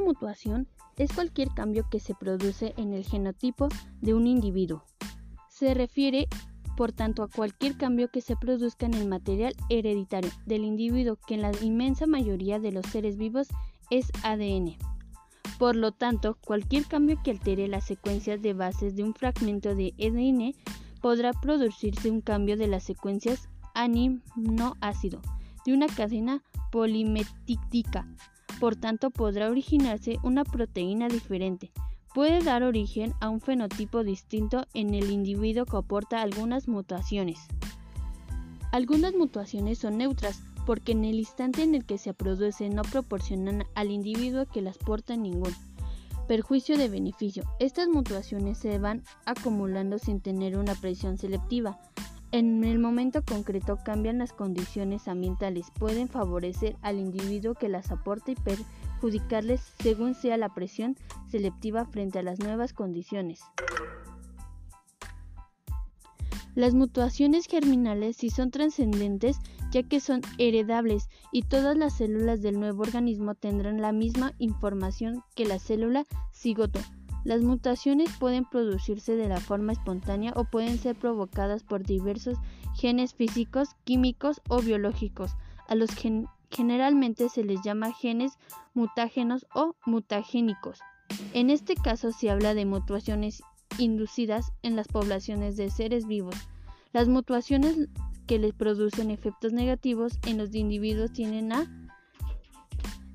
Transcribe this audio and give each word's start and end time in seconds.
mutación 0.00 0.68
es 0.96 1.12
cualquier 1.12 1.48
cambio 1.48 1.84
que 1.90 2.00
se 2.00 2.14
produce 2.14 2.74
en 2.76 2.92
el 2.92 3.04
genotipo 3.04 3.68
de 4.00 4.14
un 4.14 4.26
individuo. 4.26 4.84
Se 5.48 5.74
refiere, 5.74 6.28
por 6.76 6.92
tanto, 6.92 7.22
a 7.22 7.28
cualquier 7.28 7.76
cambio 7.76 8.08
que 8.08 8.20
se 8.20 8.36
produzca 8.36 8.86
en 8.86 8.94
el 8.94 9.08
material 9.08 9.54
hereditario 9.68 10.30
del 10.46 10.64
individuo, 10.64 11.18
que 11.26 11.34
en 11.34 11.42
la 11.42 11.52
inmensa 11.60 12.06
mayoría 12.06 12.58
de 12.58 12.72
los 12.72 12.86
seres 12.86 13.16
vivos 13.16 13.48
es 13.90 14.10
ADN. 14.22 14.76
Por 15.58 15.76
lo 15.76 15.92
tanto, 15.92 16.38
cualquier 16.44 16.86
cambio 16.86 17.20
que 17.22 17.30
altere 17.30 17.68
las 17.68 17.84
secuencias 17.84 18.40
de 18.42 18.54
bases 18.54 18.96
de 18.96 19.04
un 19.04 19.14
fragmento 19.14 19.74
de 19.74 19.94
ADN 19.98 20.54
podrá 21.00 21.32
producirse 21.32 22.10
un 22.10 22.20
cambio 22.20 22.56
de 22.56 22.68
las 22.68 22.84
secuencias 22.84 23.48
aminoácido 23.74 25.20
de 25.64 25.74
una 25.74 25.86
cadena 25.86 26.42
polimetítica. 26.70 28.06
Por 28.62 28.76
tanto, 28.76 29.10
podrá 29.10 29.50
originarse 29.50 30.20
una 30.22 30.44
proteína 30.44 31.08
diferente. 31.08 31.72
Puede 32.14 32.44
dar 32.44 32.62
origen 32.62 33.12
a 33.18 33.28
un 33.28 33.40
fenotipo 33.40 34.04
distinto 34.04 34.68
en 34.72 34.94
el 34.94 35.10
individuo 35.10 35.64
que 35.64 35.78
aporta 35.78 36.22
algunas 36.22 36.68
mutaciones. 36.68 37.40
Algunas 38.70 39.14
mutaciones 39.14 39.78
son 39.78 39.98
neutras 39.98 40.44
porque 40.64 40.92
en 40.92 41.04
el 41.04 41.16
instante 41.16 41.64
en 41.64 41.74
el 41.74 41.84
que 41.84 41.98
se 41.98 42.14
producen 42.14 42.76
no 42.76 42.82
proporcionan 42.82 43.64
al 43.74 43.90
individuo 43.90 44.46
que 44.46 44.62
las 44.62 44.78
porta 44.78 45.16
ningún 45.16 45.52
perjuicio 46.28 46.78
de 46.78 46.88
beneficio. 46.88 47.42
Estas 47.58 47.88
mutaciones 47.88 48.58
se 48.58 48.78
van 48.78 49.02
acumulando 49.26 49.98
sin 49.98 50.20
tener 50.20 50.56
una 50.56 50.76
presión 50.76 51.18
selectiva. 51.18 51.80
En 52.32 52.64
el 52.64 52.78
momento 52.78 53.22
concreto 53.22 53.78
cambian 53.84 54.16
las 54.16 54.32
condiciones 54.32 55.06
ambientales, 55.06 55.66
pueden 55.78 56.08
favorecer 56.08 56.76
al 56.80 56.98
individuo 56.98 57.54
que 57.54 57.68
las 57.68 57.90
aporta 57.90 58.30
y 58.30 58.36
perjudicarles 58.36 59.60
según 59.82 60.14
sea 60.14 60.38
la 60.38 60.48
presión 60.48 60.96
selectiva 61.30 61.84
frente 61.84 62.20
a 62.20 62.22
las 62.22 62.38
nuevas 62.38 62.72
condiciones. 62.72 63.42
Las 66.54 66.72
mutaciones 66.72 67.46
germinales 67.46 68.16
sí 68.16 68.30
son 68.30 68.50
trascendentes 68.50 69.36
ya 69.70 69.82
que 69.82 70.00
son 70.00 70.22
heredables 70.38 71.10
y 71.32 71.42
todas 71.42 71.76
las 71.76 71.98
células 71.98 72.40
del 72.40 72.58
nuevo 72.58 72.82
organismo 72.82 73.34
tendrán 73.34 73.82
la 73.82 73.92
misma 73.92 74.32
información 74.38 75.22
que 75.34 75.44
la 75.44 75.58
célula 75.58 76.06
cigoto. 76.32 76.80
Las 77.24 77.42
mutaciones 77.42 78.10
pueden 78.18 78.44
producirse 78.44 79.16
de 79.16 79.28
la 79.28 79.40
forma 79.40 79.72
espontánea 79.72 80.32
o 80.34 80.44
pueden 80.44 80.78
ser 80.78 80.96
provocadas 80.96 81.62
por 81.62 81.84
diversos 81.84 82.38
genes 82.74 83.14
físicos, 83.14 83.70
químicos 83.84 84.40
o 84.48 84.60
biológicos, 84.60 85.36
a 85.68 85.74
los 85.74 85.94
que 85.94 86.24
generalmente 86.50 87.28
se 87.28 87.44
les 87.44 87.62
llama 87.62 87.92
genes 87.92 88.32
mutágenos 88.74 89.46
o 89.54 89.76
mutagénicos. 89.86 90.80
En 91.32 91.50
este 91.50 91.74
caso 91.74 92.12
se 92.12 92.30
habla 92.30 92.54
de 92.54 92.66
mutaciones 92.66 93.42
inducidas 93.78 94.52
en 94.62 94.76
las 94.76 94.88
poblaciones 94.88 95.56
de 95.56 95.70
seres 95.70 96.06
vivos. 96.06 96.34
Las 96.92 97.08
mutaciones 97.08 97.88
que 98.26 98.38
les 98.38 98.52
producen 98.52 99.10
efectos 99.10 99.52
negativos 99.52 100.18
en 100.26 100.38
los 100.38 100.54
individuos 100.54 101.12
tienden 101.12 101.52
a 101.52 101.81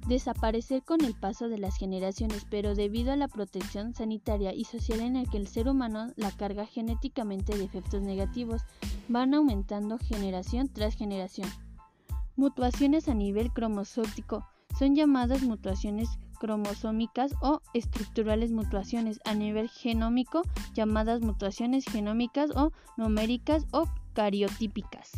desaparecer 0.07 0.83
con 0.83 1.03
el 1.03 1.13
paso 1.13 1.49
de 1.49 1.57
las 1.57 1.77
generaciones, 1.77 2.45
pero 2.49 2.75
debido 2.75 3.11
a 3.11 3.17
la 3.17 3.27
protección 3.27 3.93
sanitaria 3.93 4.53
y 4.53 4.63
social 4.63 5.01
en 5.01 5.15
la 5.15 5.25
que 5.25 5.37
el 5.37 5.47
ser 5.47 5.67
humano 5.67 6.07
la 6.15 6.31
carga 6.31 6.65
genéticamente 6.65 7.57
de 7.57 7.65
efectos 7.65 8.01
negativos 8.01 8.61
van 9.09 9.33
aumentando 9.33 9.97
generación 9.97 10.69
tras 10.69 10.95
generación. 10.95 11.49
Mutaciones 12.35 13.09
a 13.09 13.13
nivel 13.13 13.51
cromosómico 13.51 14.45
son 14.77 14.95
llamadas 14.95 15.41
mutaciones 15.41 16.09
cromosómicas 16.39 17.33
o 17.41 17.61
estructurales 17.73 18.51
mutaciones 18.51 19.19
a 19.25 19.33
nivel 19.33 19.69
genómico 19.69 20.43
llamadas 20.73 21.21
mutaciones 21.21 21.83
genómicas 21.85 22.51
o 22.55 22.71
numéricas 22.95 23.65
o 23.71 23.87
cariotípicas. 24.13 25.11